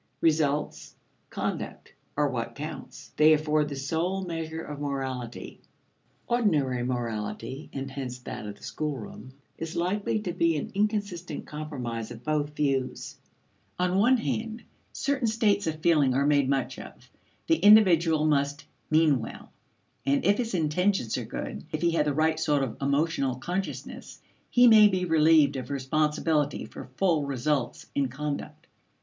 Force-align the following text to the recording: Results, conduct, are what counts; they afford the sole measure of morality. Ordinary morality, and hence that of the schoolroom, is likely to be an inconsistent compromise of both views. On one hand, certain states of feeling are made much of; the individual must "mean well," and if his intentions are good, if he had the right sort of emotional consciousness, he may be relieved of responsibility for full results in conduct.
Results, 0.21 0.95
conduct, 1.29 1.93
are 2.17 2.27
what 2.27 2.55
counts; 2.55 3.11
they 3.17 3.33
afford 3.33 3.69
the 3.69 3.75
sole 3.75 4.25
measure 4.25 4.63
of 4.63 4.79
morality. 4.79 5.61
Ordinary 6.27 6.81
morality, 6.81 7.69
and 7.71 7.91
hence 7.91 8.17
that 8.17 8.47
of 8.47 8.55
the 8.55 8.63
schoolroom, 8.63 9.31
is 9.59 9.75
likely 9.75 10.19
to 10.21 10.33
be 10.33 10.57
an 10.57 10.71
inconsistent 10.73 11.45
compromise 11.45 12.09
of 12.09 12.23
both 12.23 12.55
views. 12.55 13.17
On 13.77 13.99
one 13.99 14.17
hand, 14.17 14.63
certain 14.91 15.27
states 15.27 15.67
of 15.67 15.81
feeling 15.83 16.15
are 16.15 16.25
made 16.25 16.49
much 16.49 16.79
of; 16.79 17.11
the 17.45 17.57
individual 17.57 18.25
must 18.25 18.65
"mean 18.89 19.19
well," 19.19 19.51
and 20.03 20.25
if 20.25 20.39
his 20.39 20.55
intentions 20.55 21.15
are 21.15 21.25
good, 21.25 21.63
if 21.71 21.83
he 21.83 21.91
had 21.91 22.07
the 22.07 22.13
right 22.15 22.39
sort 22.39 22.63
of 22.63 22.75
emotional 22.81 23.35
consciousness, 23.35 24.19
he 24.49 24.65
may 24.67 24.87
be 24.87 25.05
relieved 25.05 25.57
of 25.57 25.69
responsibility 25.69 26.65
for 26.65 26.89
full 26.97 27.23
results 27.27 27.85
in 27.93 28.07
conduct. 28.07 28.65